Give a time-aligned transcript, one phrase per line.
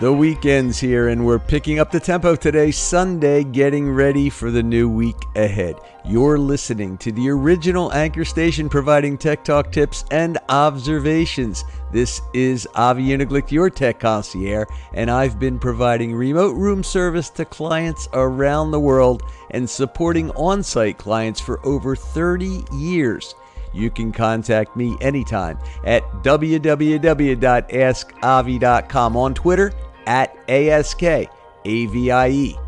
[0.00, 4.62] The weekend's here, and we're picking up the tempo today, Sunday, getting ready for the
[4.62, 5.76] new week ahead.
[6.04, 11.64] You're listening to the original anchor station providing tech talk tips and observations.
[11.92, 17.44] This is Avi Uniglick, your tech concierge, and I've been providing remote room service to
[17.44, 23.36] clients around the world and supporting on site clients for over 30 years.
[23.74, 29.72] You can contact me anytime at www.askavi.com on Twitter
[30.06, 32.60] at ASKAVIE.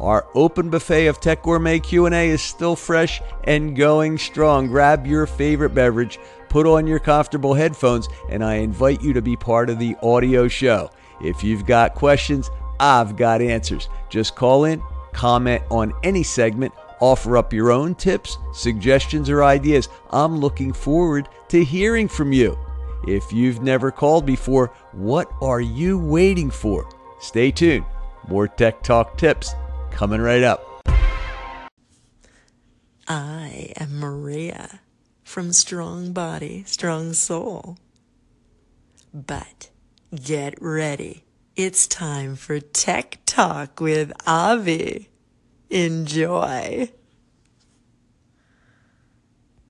[0.00, 4.68] Our open buffet of Tech Gourmet Q&A is still fresh and going strong.
[4.68, 6.18] Grab your favorite beverage,
[6.48, 10.48] put on your comfortable headphones, and I invite you to be part of the audio
[10.48, 10.90] show.
[11.20, 13.88] If you've got questions, I've got answers.
[14.08, 14.80] Just call in,
[15.12, 19.88] comment on any segment, offer up your own tips, suggestions, or ideas.
[20.10, 22.58] I'm looking forward to hearing from you.
[23.06, 26.88] If you've never called before, what are you waiting for?
[27.20, 27.86] Stay tuned.
[28.26, 29.54] More Tech Talk tips
[29.90, 30.64] coming right up.
[33.06, 34.80] I am Maria
[35.24, 37.78] from Strong Body, Strong Soul.
[39.14, 39.70] But
[40.14, 41.24] get ready.
[41.56, 45.08] It's time for Tech Talk with Avi.
[45.70, 46.90] Enjoy.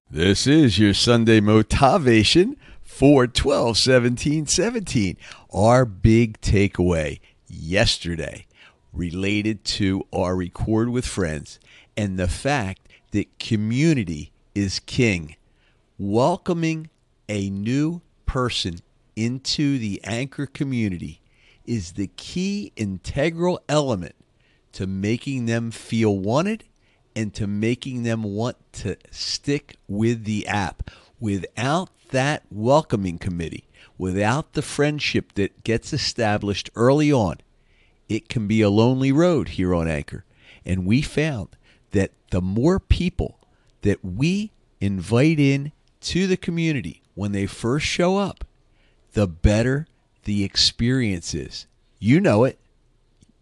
[0.09, 5.17] This is your Sunday motivation for 12 17 17.
[5.53, 7.19] Our big takeaway
[7.49, 8.47] yesterday
[8.93, 11.59] related to our record with friends
[11.97, 15.35] and the fact that community is king.
[15.99, 16.91] Welcoming
[17.29, 18.79] a new person
[19.17, 21.21] into the anchor community
[21.67, 24.15] is the key integral element
[24.79, 26.63] to making them feel wanted
[27.17, 30.89] and to making them want to stick with the app.
[31.19, 33.65] Without that welcoming committee,
[33.99, 37.39] without the friendship that gets established early on,
[38.09, 40.25] it can be a lonely road here on Anchor.
[40.65, 41.49] And we found
[41.91, 43.41] that the more people
[43.83, 45.73] that we invite in
[46.03, 48.45] to the community when they first show up,
[49.15, 49.89] the better
[50.23, 51.67] the experience is.
[51.99, 52.61] You know it.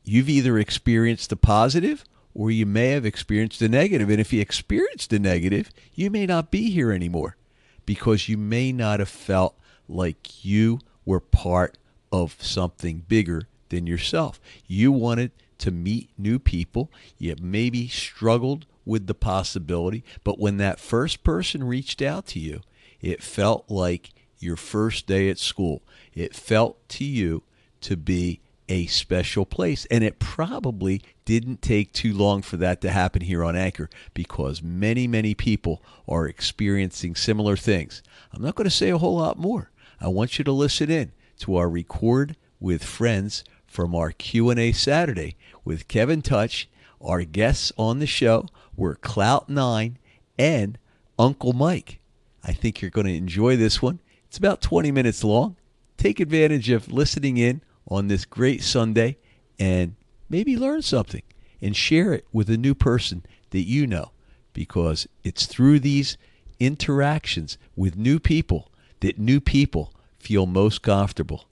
[0.09, 4.09] You've either experienced the positive or you may have experienced the negative.
[4.09, 7.37] And if you experienced the negative, you may not be here anymore
[7.85, 9.59] because you may not have felt
[9.89, 11.77] like you were part
[12.13, 14.41] of something bigger than yourself.
[14.67, 16.91] You wanted to meet new people.
[17.19, 22.61] You maybe struggled with the possibility, but when that first person reached out to you,
[23.01, 25.83] it felt like your first day at school.
[26.15, 27.43] It felt to you
[27.81, 29.87] to be a special place.
[29.91, 34.63] And it probably didn't take too long for that to happen here on Anchor because
[34.63, 38.03] many, many people are experiencing similar things.
[38.33, 39.71] I'm not going to say a whole lot more.
[40.01, 45.37] I want you to listen in to our record with friends from our Q&A Saturday
[45.65, 46.69] with Kevin Touch.
[47.01, 48.47] Our guests on the show
[48.77, 49.99] were Clout 9
[50.39, 50.79] and
[51.19, 52.01] Uncle Mike.
[52.45, 54.01] I think you're going to enjoy this one.
[54.29, 55.57] It's about 20 minutes long.
[55.97, 59.17] Take advantage of listening in on this great Sunday
[59.59, 59.97] and
[60.29, 61.23] maybe learn something
[61.61, 64.11] and share it with a new person that you know
[64.53, 66.17] because it's through these
[66.59, 68.71] interactions with new people
[69.01, 71.45] that new people feel most comfortable.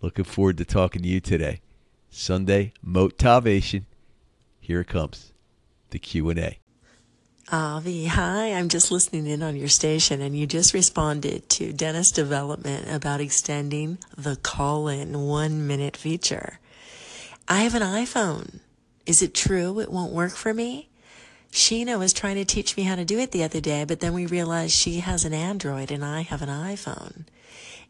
[0.00, 1.60] Looking forward to talking to you today.
[2.10, 3.86] Sunday motivation.
[4.60, 5.32] Here it comes.
[5.90, 6.58] The Q&A.
[7.50, 8.52] Avi, hi.
[8.52, 13.22] I'm just listening in on your station, and you just responded to Dennis Development about
[13.22, 16.58] extending the call in one minute feature.
[17.48, 18.60] I have an iPhone.
[19.06, 20.90] Is it true it won't work for me?
[21.50, 24.12] Sheena was trying to teach me how to do it the other day, but then
[24.12, 27.24] we realized she has an Android and I have an iPhone.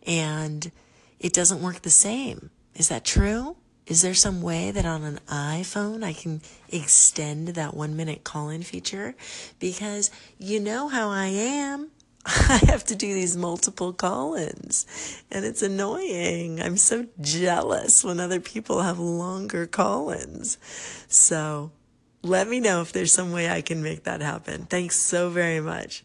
[0.07, 0.71] And
[1.19, 2.51] it doesn't work the same.
[2.77, 3.57] Is that true?
[3.89, 8.51] Is there some way that on an iPhone I can extend that one minute call
[8.51, 9.15] in feature?
[9.59, 11.91] Because you know how I am.
[12.27, 16.61] I have to do these multiple call ins and it's annoying.
[16.61, 20.59] I'm so jealous when other people have longer call ins.
[21.09, 21.73] So
[22.23, 24.67] let me know if there's some way I can make that happen.
[24.67, 26.05] Thanks so very much.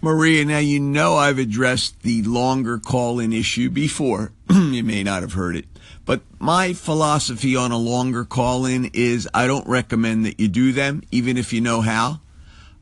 [0.00, 4.32] Maria, now you know I've addressed the longer call in issue before.
[4.50, 5.64] you may not have heard it.
[6.04, 10.72] But my philosophy on a longer call in is I don't recommend that you do
[10.72, 12.20] them, even if you know how.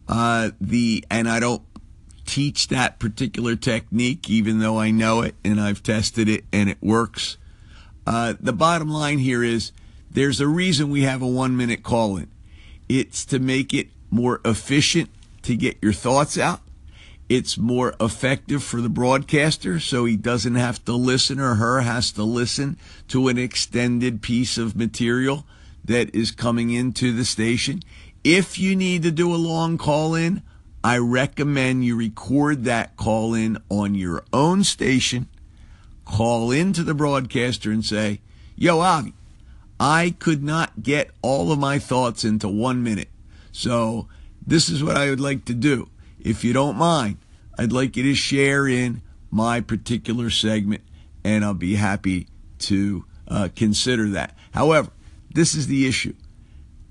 [0.06, 1.62] Uh, the and I don't
[2.26, 6.78] teach that particular technique, even though I know it and I've tested it and it
[6.82, 7.38] works.
[8.06, 9.72] Uh, the bottom line here is
[10.10, 12.28] there's a reason we have a one minute call in.
[12.88, 15.10] It's to make it more efficient
[15.42, 16.60] to get your thoughts out
[17.28, 22.12] It's more effective for the broadcaster, so he doesn't have to listen or her has
[22.12, 22.78] to listen
[23.08, 25.44] to an extended piece of material
[25.84, 27.82] that is coming into the station.
[28.22, 30.42] If you need to do a long call in,
[30.84, 35.28] I recommend you record that call in on your own station.
[36.04, 38.20] Call into the broadcaster and say,
[38.54, 39.14] Yo, Avi,
[39.80, 43.08] I could not get all of my thoughts into one minute.
[43.50, 44.06] So
[44.46, 45.88] this is what I would like to do.
[46.26, 47.18] If you don't mind,
[47.56, 49.00] I'd like you to share in
[49.30, 50.82] my particular segment,
[51.22, 52.26] and I'll be happy
[52.58, 54.36] to uh, consider that.
[54.52, 54.90] However,
[55.32, 56.14] this is the issue.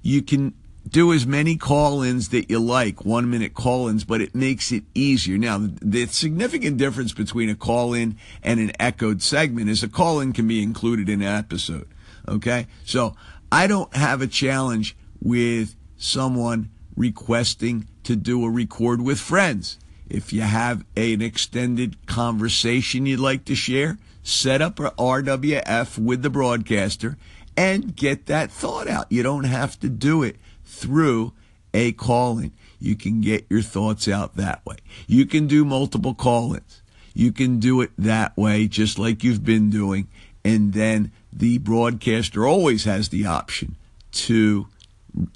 [0.01, 0.53] You can
[0.87, 4.71] do as many call ins that you like, one minute call ins, but it makes
[4.71, 5.37] it easier.
[5.37, 10.21] Now, the significant difference between a call in and an echoed segment is a call
[10.21, 11.89] in can be included in an episode.
[12.25, 12.67] Okay?
[12.85, 13.17] So
[13.51, 19.77] I don't have a challenge with someone requesting to do a record with friends.
[20.09, 26.21] If you have an extended conversation you'd like to share, set up a RWF with
[26.21, 27.17] the broadcaster
[27.57, 29.11] and get that thought out.
[29.11, 31.33] You don't have to do it through
[31.73, 32.51] a call in.
[32.79, 34.77] You can get your thoughts out that way.
[35.07, 36.81] You can do multiple call ins.
[37.13, 40.07] You can do it that way, just like you've been doing.
[40.43, 43.77] And then the broadcaster always has the option
[44.11, 44.67] to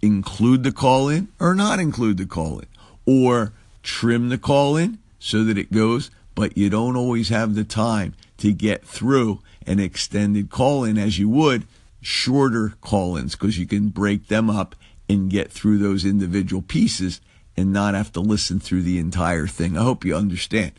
[0.01, 2.67] include the call in or not include the call in,
[3.05, 3.53] or
[3.83, 8.13] trim the call in so that it goes, but you don't always have the time
[8.37, 11.65] to get through an extended call in as you would
[12.01, 14.75] shorter call ins because you can break them up
[15.09, 17.19] and get through those individual pieces
[17.57, 19.77] and not have to listen through the entire thing.
[19.77, 20.71] I hope you understand.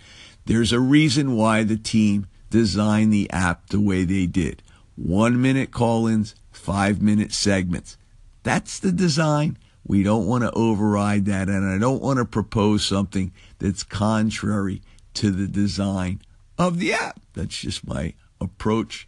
[0.46, 4.62] There's a reason why the team designed the app the way they did.
[4.96, 7.96] One minute call ins, five minute segments.
[8.42, 9.58] That's the design.
[9.86, 14.82] We don't want to override that, and I don't want to propose something that's contrary
[15.14, 16.20] to the design
[16.58, 17.20] of the app.
[17.34, 19.06] That's just my approach.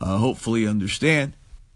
[0.00, 1.34] Uh, hopefully, understand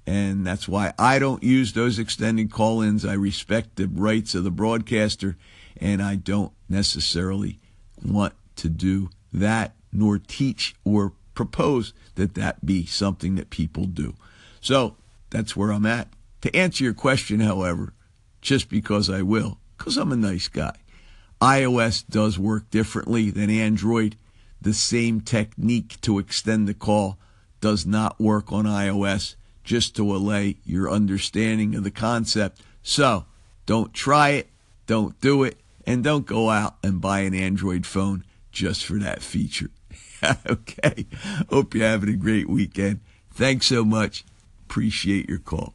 [0.09, 3.05] and that's why I don't use those extended call ins.
[3.05, 5.37] I respect the rights of the broadcaster,
[5.79, 7.59] and I don't necessarily
[8.03, 14.15] want to do that, nor teach or propose that that be something that people do.
[14.63, 14.97] So
[15.29, 16.09] that's where I'm at.
[16.43, 17.95] To answer your question, however,
[18.41, 20.77] just because I will, because I'm a nice guy,
[21.41, 24.17] iOS does work differently than Android.
[24.61, 27.19] The same technique to extend the call
[27.61, 32.61] does not work on iOS just to allay your understanding of the concept.
[32.83, 33.27] So
[33.67, 34.49] don't try it,
[34.87, 39.23] don't do it, and don't go out and buy an Android phone just for that
[39.23, 39.71] feature.
[40.47, 41.07] okay.
[41.51, 43.01] Hope you're having a great weekend.
[43.33, 44.25] Thanks so much.
[44.65, 45.75] Appreciate your call.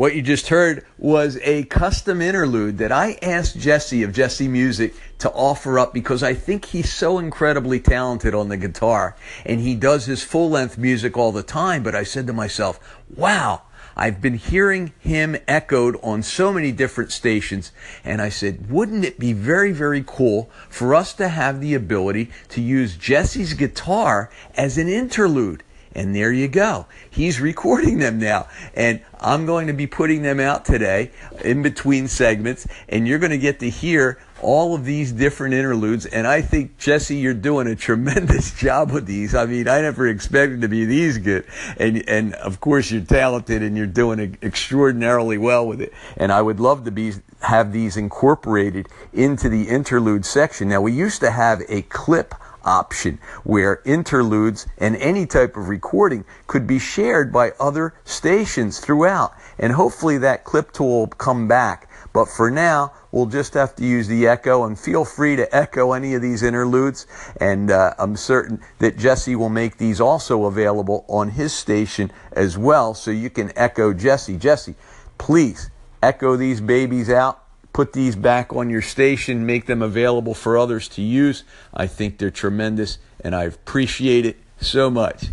[0.00, 4.94] What you just heard was a custom interlude that I asked Jesse of Jesse Music
[5.18, 9.14] to offer up because I think he's so incredibly talented on the guitar
[9.44, 11.82] and he does his full length music all the time.
[11.82, 12.80] But I said to myself,
[13.14, 13.60] wow,
[13.94, 17.70] I've been hearing him echoed on so many different stations.
[18.02, 22.30] And I said, wouldn't it be very, very cool for us to have the ability
[22.48, 25.62] to use Jesse's guitar as an interlude?
[25.94, 26.86] And there you go.
[27.10, 28.48] He's recording them now.
[28.74, 31.10] And I'm going to be putting them out today
[31.44, 32.66] in between segments.
[32.88, 36.06] And you're going to get to hear all of these different interludes.
[36.06, 39.34] And I think, Jesse, you're doing a tremendous job with these.
[39.34, 41.44] I mean, I never expected to be these good.
[41.76, 45.92] And, and of course, you're talented and you're doing extraordinarily well with it.
[46.16, 50.68] And I would love to be, have these incorporated into the interlude section.
[50.68, 56.24] Now, we used to have a clip option where interludes and any type of recording
[56.46, 59.32] could be shared by other stations throughout.
[59.58, 61.88] And hopefully that clip tool will come back.
[62.12, 65.92] But for now, we'll just have to use the echo and feel free to echo
[65.92, 67.06] any of these interludes.
[67.40, 72.58] And uh, I'm certain that Jesse will make these also available on his station as
[72.58, 72.94] well.
[72.94, 74.36] So you can echo Jesse.
[74.36, 74.74] Jesse,
[75.18, 75.70] please
[76.02, 77.39] echo these babies out
[77.72, 81.44] put these back on your station, make them available for others to use.
[81.72, 85.26] I think they're tremendous and I appreciate it so much.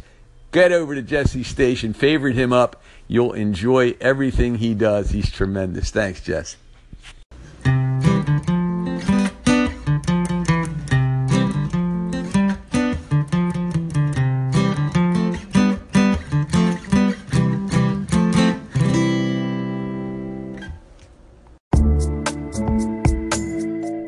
[0.51, 2.81] Get over to Jesse's station, favorite him up.
[3.07, 5.11] You'll enjoy everything he does.
[5.11, 5.91] He's tremendous.
[5.91, 6.57] Thanks, Jesse.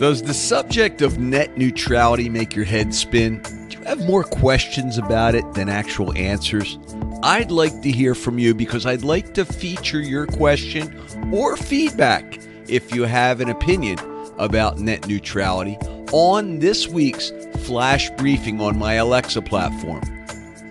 [0.10, 3.44] Does the subject of net neutrality make your head spin?
[3.70, 6.80] Do you have more questions about it than actual answers?
[7.22, 11.00] I'd like to hear from you because I'd like to feature your question
[11.32, 14.00] or feedback if you have an opinion
[14.39, 15.75] about net neutrality
[16.12, 20.01] on this week's flash briefing on my Alexa platform.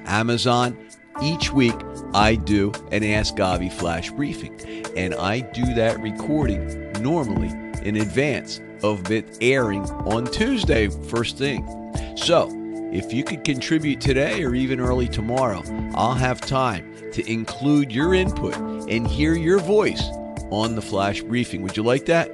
[0.06, 0.76] Amazon,
[1.22, 1.76] each week
[2.12, 4.60] I do an Ask Avi flash briefing,
[4.96, 7.50] and I do that recording normally
[7.84, 11.64] in advance of it airing on Tuesday, first thing.
[12.16, 12.50] So,
[12.92, 15.62] if you could contribute today or even early tomorrow,
[15.94, 20.02] I'll have time to include your input and hear your voice
[20.50, 21.62] on the flash briefing.
[21.62, 22.30] Would you like that?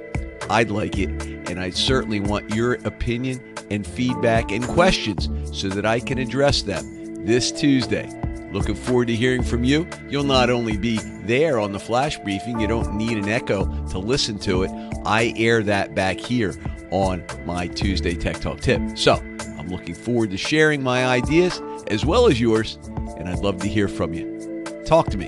[0.49, 1.09] I'd like it,
[1.49, 6.61] and I certainly want your opinion and feedback and questions so that I can address
[6.61, 8.09] them this Tuesday.
[8.55, 9.85] Looking forward to hearing from you.
[10.07, 13.99] You'll not only be there on the flash briefing, you don't need an echo to
[13.99, 14.71] listen to it.
[15.05, 16.55] I air that back here
[16.89, 18.81] on my Tuesday Tech Talk tip.
[18.97, 19.15] So
[19.59, 22.79] I'm looking forward to sharing my ideas as well as yours,
[23.17, 24.63] and I'd love to hear from you.
[24.85, 25.27] Talk to me.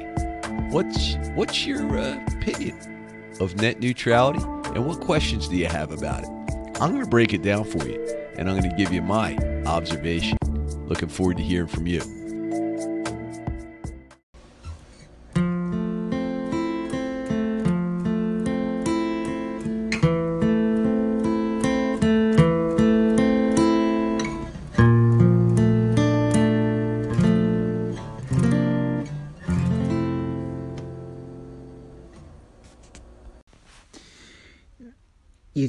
[0.70, 2.80] What's what's your uh, opinion
[3.42, 4.40] of net neutrality,
[4.74, 6.30] and what questions do you have about it?
[6.80, 8.02] I'm going to break it down for you,
[8.38, 10.38] and I'm going to give you my observation.
[10.88, 12.02] Looking forward to hearing from you.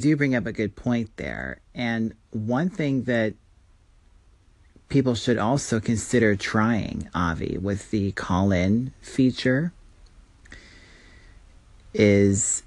[0.05, 1.59] You do bring up a good point there.
[1.75, 3.33] And one thing that
[4.87, 9.73] people should also consider trying, Avi, with the call in feature
[11.93, 12.63] is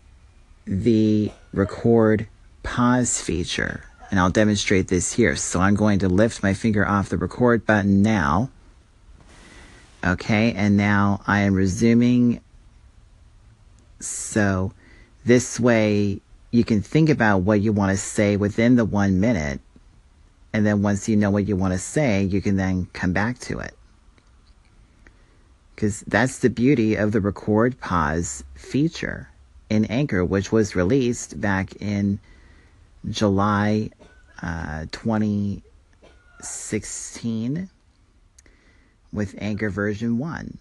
[0.66, 2.26] the record
[2.62, 3.84] pause feature.
[4.10, 5.34] And I'll demonstrate this here.
[5.36, 8.50] So I'm going to lift my finger off the record button now.
[10.04, 12.42] Okay, and now I am resuming.
[14.00, 14.72] So
[15.24, 16.20] this way
[16.52, 19.58] you can think about what you want to say within the one minute.
[20.52, 23.38] And then once you know what you want to say, you can then come back
[23.40, 23.74] to it.
[25.74, 29.30] Because that's the beauty of the record pause feature
[29.70, 32.20] in Anchor, which was released back in
[33.08, 33.88] July
[34.42, 37.70] uh, 2016
[39.10, 40.58] with Anchor version 1.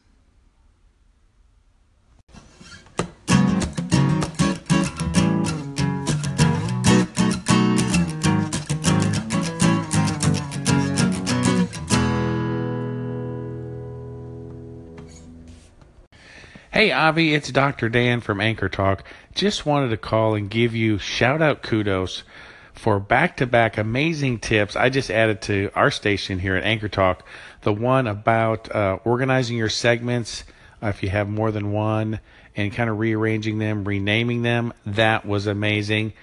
[16.74, 17.90] Hey, Avi, it's Dr.
[17.90, 19.04] Dan from Anchor Talk.
[19.36, 22.24] Just wanted to call and give you shout out kudos
[22.72, 26.88] for back to back amazing tips I just added to our station here at Anchor
[26.88, 27.28] Talk.
[27.63, 30.46] The one about uh, organizing your segments,
[30.82, 32.22] uh, if you have more than one,
[32.56, 34.72] and kind of rearranging them, renaming them.
[34.86, 36.13] That was amazing.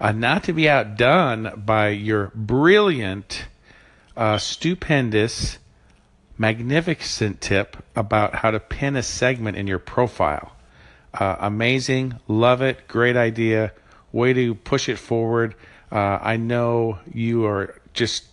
[0.00, 3.46] Uh, not to be outdone by your brilliant,
[4.16, 5.58] uh, stupendous,
[6.38, 10.52] magnificent tip about how to pin a segment in your profile.
[11.14, 13.72] Uh, amazing, love it, great idea,
[14.12, 15.54] way to push it forward.
[15.90, 18.24] Uh, I know you are just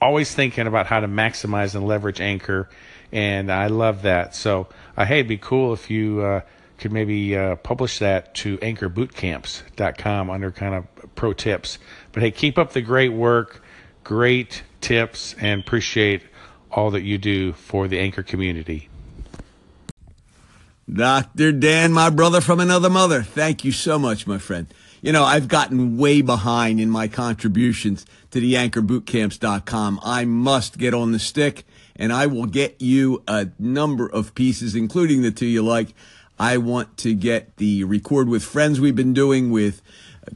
[0.00, 2.68] always thinking about how to maximize and leverage Anchor,
[3.12, 4.34] and I love that.
[4.34, 6.40] So, uh, hey, it'd be cool if you uh,
[6.78, 11.78] could maybe uh, publish that to anchorbootcamps.com under kind of pro tips.
[12.12, 13.62] But hey, keep up the great work,
[14.04, 16.22] great tips, and appreciate
[16.76, 18.88] all that you do for the anchor community.
[20.92, 21.50] Dr.
[21.50, 24.68] Dan, my brother from another mother, thank you so much, my friend.
[25.02, 30.00] You know, I've gotten way behind in my contributions to the anchorbootcamps.com.
[30.04, 31.64] I must get on the stick
[31.96, 35.94] and I will get you a number of pieces, including the two you like.
[36.38, 39.82] I want to get the record with friends we've been doing with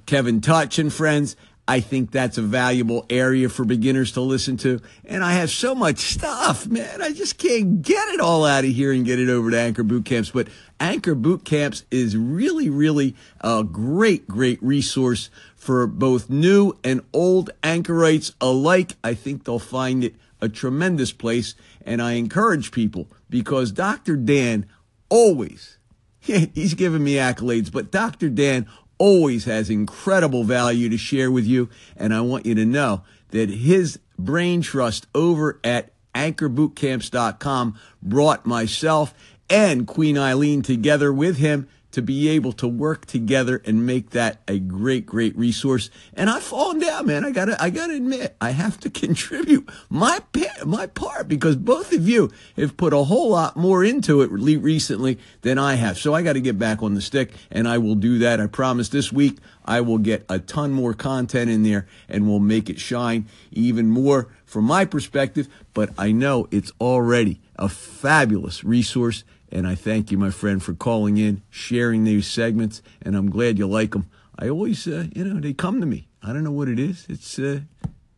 [0.07, 1.37] Kevin Touch and friends.
[1.71, 4.81] I think that's a valuable area for beginners to listen to.
[5.05, 7.01] And I have so much stuff, man.
[7.01, 9.85] I just can't get it all out of here and get it over to Anchor
[9.85, 10.33] Boot Camps.
[10.33, 10.49] But
[10.81, 17.51] Anchor Boot Camps is really, really a great, great resource for both new and old
[17.63, 18.97] anchorites alike.
[19.05, 21.55] I think they'll find it a tremendous place.
[21.87, 24.17] And I encourage people because Dr.
[24.17, 24.67] Dan
[25.09, 25.79] always,
[26.19, 28.29] he's giving me accolades, but Dr.
[28.29, 28.67] Dan
[29.01, 31.71] always has incredible value to share with you.
[31.97, 39.15] And I want you to know that his brain trust over at anchorbootcamps.com brought myself
[39.49, 44.41] and Queen Eileen together with him to be able to work together and make that
[44.47, 45.91] a great, great resource.
[46.15, 47.25] And I've fallen down, man.
[47.25, 50.21] I gotta, I gotta admit, I have to contribute my
[50.65, 55.19] my part because both of you have put a whole lot more into it recently
[55.43, 55.99] than I have.
[55.99, 58.41] So I got to get back on the stick, and I will do that.
[58.41, 62.39] I promise this week I will get a ton more content in there, and we'll
[62.39, 65.49] make it shine even more from my perspective.
[65.75, 70.75] But I know it's already a fabulous resource and I thank you, my friend, for
[70.75, 74.09] calling in, sharing these segments, and I'm glad you like them.
[74.39, 76.09] I always, uh, you know, they come to me.
[76.23, 77.07] I don't know what it is.
[77.09, 77.61] It's, uh,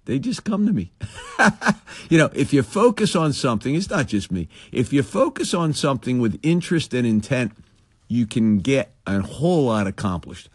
[0.04, 0.92] they just come to me.
[2.08, 4.48] you know, if you focus on something, it's not just me.
[4.72, 7.52] If you focus on something with interest and intent,
[8.08, 10.48] you can get a whole lot accomplished.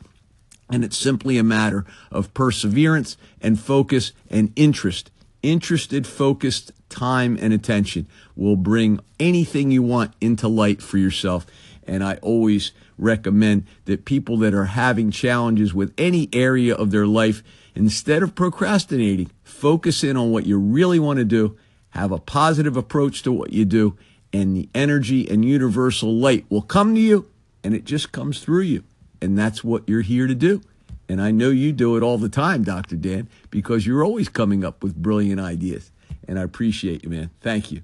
[0.69, 5.11] And it's simply a matter of perseverance and focus and interest.
[5.47, 11.45] Interested, focused time and attention will bring anything you want into light for yourself.
[11.87, 17.07] And I always recommend that people that are having challenges with any area of their
[17.07, 17.43] life,
[17.75, 21.57] instead of procrastinating, focus in on what you really want to do,
[21.91, 23.95] have a positive approach to what you do,
[24.33, 27.25] and the energy and universal light will come to you
[27.63, 28.83] and it just comes through you.
[29.21, 30.61] And that's what you're here to do.
[31.09, 32.95] And I know you do it all the time, Dr.
[32.95, 35.91] Dan, because you're always coming up with brilliant ideas.
[36.27, 37.29] And I appreciate you, man.
[37.41, 37.81] Thank you.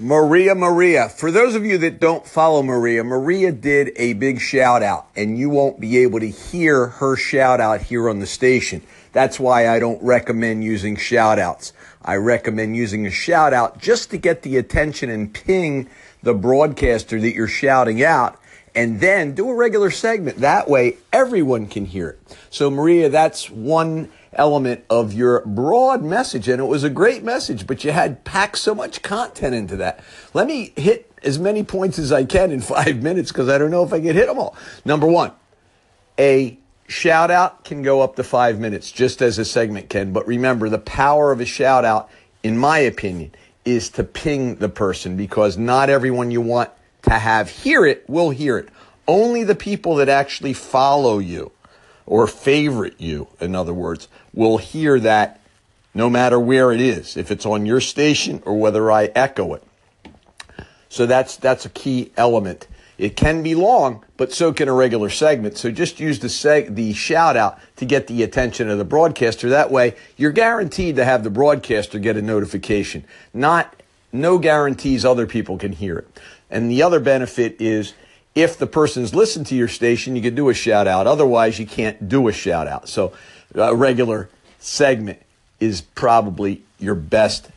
[0.00, 1.10] Maria Maria.
[1.10, 5.38] For those of you that don't follow Maria, Maria did a big shout out, and
[5.38, 8.80] you won't be able to hear her shout out here on the station.
[9.12, 11.74] That's why I don't recommend using shout outs.
[12.02, 15.90] I recommend using a shout out just to get the attention and ping
[16.22, 18.40] the broadcaster that you're shouting out,
[18.74, 20.38] and then do a regular segment.
[20.38, 22.36] That way, everyone can hear it.
[22.48, 26.48] So, Maria, that's one element of your broad message.
[26.48, 30.02] And it was a great message, but you had packed so much content into that.
[30.34, 33.70] Let me hit as many points as I can in five minutes because I don't
[33.70, 34.56] know if I can hit them all.
[34.84, 35.32] Number one,
[36.18, 40.12] a shout out can go up to five minutes just as a segment can.
[40.12, 42.10] But remember, the power of a shout out,
[42.42, 43.32] in my opinion,
[43.64, 46.70] is to ping the person because not everyone you want
[47.02, 48.68] to have hear it will hear it.
[49.06, 51.52] Only the people that actually follow you
[52.06, 55.40] or favorite you, in other words, will hear that
[55.94, 59.64] no matter where it is, if it's on your station or whether I echo it.
[60.88, 62.66] So that's that's a key element.
[62.98, 65.56] It can be long, but so can a regular segment.
[65.56, 69.48] So just use the seg- the shout out to get the attention of the broadcaster.
[69.48, 73.04] That way, you're guaranteed to have the broadcaster get a notification.
[73.32, 73.74] Not
[74.12, 76.20] no guarantees other people can hear it.
[76.50, 77.94] And the other benefit is
[78.34, 81.06] if the person's listened to your station, you can do a shout out.
[81.06, 82.88] Otherwise, you can't do a shout out.
[82.88, 83.12] So
[83.54, 85.20] a regular segment
[85.58, 87.50] is probably your best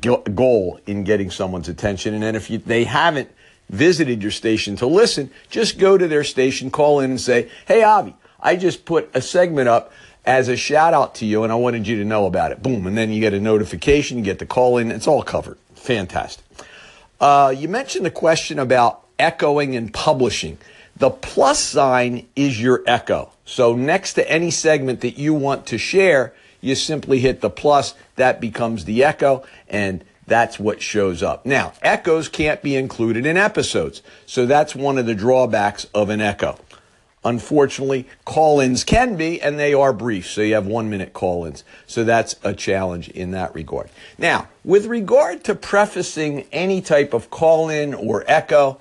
[0.00, 2.14] goal in getting someone's attention.
[2.14, 3.30] And then if you, they haven't
[3.70, 7.82] visited your station to listen, just go to their station, call in and say, Hey,
[7.82, 9.92] Avi, I just put a segment up
[10.26, 12.62] as a shout out to you and I wanted you to know about it.
[12.62, 12.86] Boom.
[12.86, 14.90] And then you get a notification, you get the call in.
[14.90, 15.58] It's all covered.
[15.74, 16.44] Fantastic.
[17.20, 20.58] Uh, you mentioned the question about echoing and publishing.
[21.00, 23.32] The plus sign is your echo.
[23.46, 27.94] So next to any segment that you want to share, you simply hit the plus.
[28.16, 31.46] That becomes the echo and that's what shows up.
[31.46, 34.02] Now, echoes can't be included in episodes.
[34.26, 36.58] So that's one of the drawbacks of an echo.
[37.24, 40.26] Unfortunately, call ins can be, and they are brief.
[40.26, 41.64] So you have one minute call ins.
[41.86, 43.88] So that's a challenge in that regard.
[44.18, 48.80] Now, with regard to prefacing any type of call in or echo,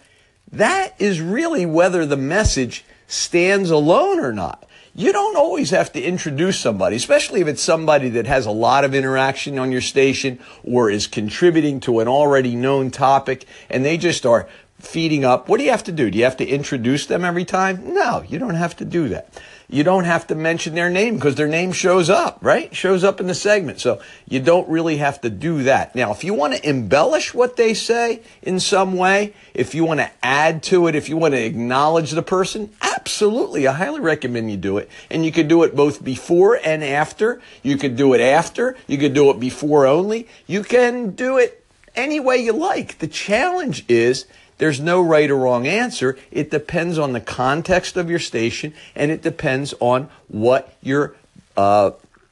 [0.51, 4.65] that is really whether the message stands alone or not.
[4.95, 8.83] You don't always have to introduce somebody, especially if it's somebody that has a lot
[8.83, 13.97] of interaction on your station or is contributing to an already known topic and they
[13.97, 15.47] just are feeding up.
[15.47, 16.09] What do you have to do?
[16.09, 17.93] Do you have to introduce them every time?
[17.93, 19.29] No, you don't have to do that
[19.69, 22.75] you don't have to mention their name because their name shows up, right?
[22.75, 23.79] Shows up in the segment.
[23.79, 25.95] So you don't really have to do that.
[25.95, 29.99] Now, if you want to embellish what they say in some way, if you want
[29.99, 33.67] to add to it, if you want to acknowledge the person, absolutely.
[33.67, 34.89] I highly recommend you do it.
[35.11, 37.39] And you could do it both before and after.
[37.61, 38.75] You could do it after.
[38.87, 40.27] You could do it before only.
[40.47, 41.63] You can do it
[41.95, 42.97] any way you like.
[42.97, 44.25] The challenge is
[44.59, 46.17] there's no right or wrong answer.
[46.31, 51.15] It depends on the context of your station and it depends on what your
[51.57, 51.91] uh,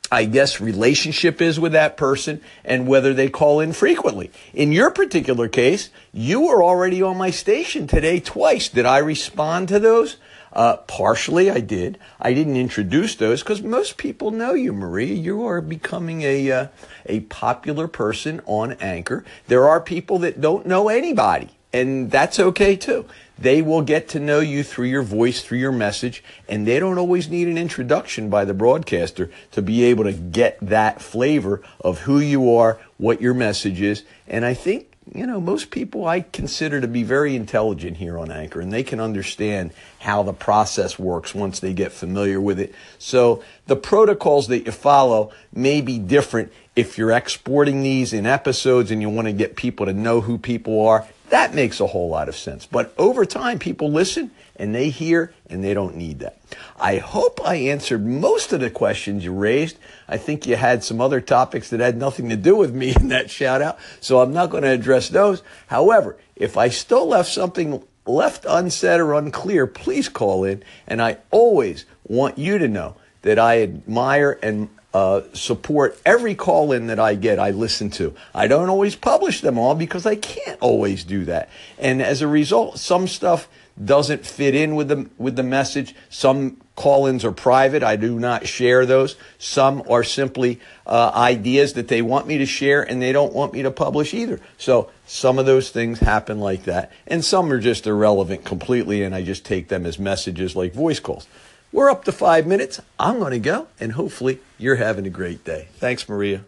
[0.09, 4.31] I guess, relationship is with that person and whether they call in frequently.
[4.53, 8.69] In your particular case, you were already on my station today twice.
[8.69, 10.15] Did I respond to those?
[10.53, 11.99] Uh, partially, I did.
[12.21, 15.13] I didn't introduce those because most people know you, Maria.
[15.13, 16.67] You are becoming a uh,
[17.05, 19.25] a popular person on Anchor.
[19.47, 23.05] There are people that don't know anybody, and that's okay too.
[23.39, 26.97] They will get to know you through your voice, through your message, and they don't
[26.97, 31.99] always need an introduction by the broadcaster to be able to get that flavor of
[31.99, 34.03] who you are, what your message is.
[34.27, 38.31] And I think you know, most people I consider to be very intelligent here on
[38.31, 42.73] Anchor, and they can understand how the process works once they get familiar with it.
[42.99, 48.91] So the protocols that you follow may be different if you're exporting these in episodes
[48.91, 51.07] and you want to get people to know who people are.
[51.29, 52.65] That makes a whole lot of sense.
[52.65, 56.37] But over time, people listen and they hear and they don't need that.
[56.79, 59.77] I hope I answered most of the questions you raised.
[60.07, 63.09] I think you had some other topics that had nothing to do with me in
[63.09, 65.43] that shout out, so I'm not going to address those.
[65.67, 70.63] However, if I still left something left unsaid or unclear, please call in.
[70.87, 76.71] And I always want you to know that I admire and uh, support every call
[76.71, 78.15] in that I get, I listen to.
[78.33, 81.49] I don't always publish them all because I can't always do that.
[81.77, 83.47] And as a result, some stuff
[83.83, 85.93] doesn't fit in with the with the message.
[86.09, 87.83] Some call-ins are private.
[87.83, 89.15] I do not share those.
[89.37, 93.53] Some are simply uh, ideas that they want me to share, and they don't want
[93.53, 94.39] me to publish either.
[94.57, 99.13] So some of those things happen like that, and some are just irrelevant completely, and
[99.13, 101.27] I just take them as messages like voice calls.
[101.73, 102.79] We're up to five minutes.
[102.97, 105.67] I'm going to go, and hopefully you're having a great day.
[105.75, 106.45] Thanks, Maria.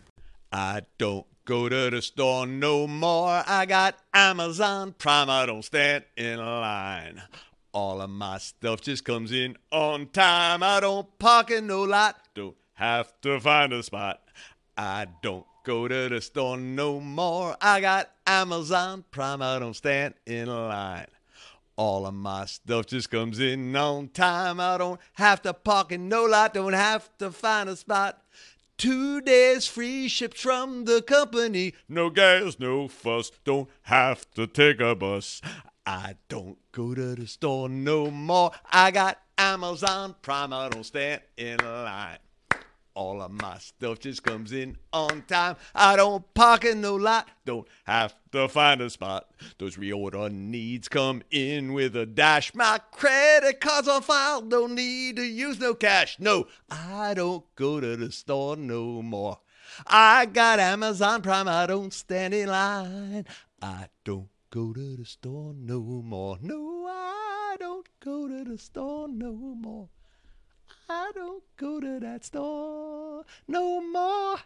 [0.52, 3.44] I don't go to the store no more.
[3.46, 5.30] I got Amazon Prime.
[5.30, 7.22] I don't stand in line.
[7.74, 10.64] All of my stuff just comes in on time.
[10.64, 12.16] I don't park in no lot.
[12.34, 14.22] Don't have to find a spot.
[14.78, 17.58] I don't go to the store no more.
[17.60, 19.42] I got Amazon Prime.
[19.42, 21.08] I don't stand in line.
[21.80, 24.60] All of my stuff just comes in on time.
[24.60, 26.54] I don't have to park in no lot.
[26.54, 28.22] Don't have to find a spot.
[28.78, 31.74] Two days free ships from the company.
[31.88, 33.32] No gas, no fuss.
[33.46, 35.42] Don't have to take a bus.
[35.86, 38.52] I don't go to the store no more.
[38.70, 40.52] I got Amazon Prime.
[40.52, 42.18] I don't stand in line.
[43.00, 45.56] All of my stuff just comes in on time.
[45.74, 49.32] I don't park in no lot, don't have to find a spot.
[49.58, 52.54] Those reorder needs come in with a dash.
[52.54, 56.18] My credit card's on file, don't need to use no cash.
[56.20, 59.40] No, I don't go to the store no more.
[59.88, 63.26] I got Amazon Prime, I don't stand in line.
[63.62, 66.38] I don't go to the store no more.
[66.42, 69.88] No, I don't go to the store no more.
[70.92, 74.38] I don't go to that store no more.